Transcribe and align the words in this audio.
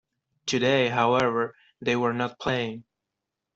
Today, 0.47 0.87
however, 0.87 1.55
they 1.79 1.95
were 1.95 2.11
not 2.11 2.39
playing. 2.39 2.85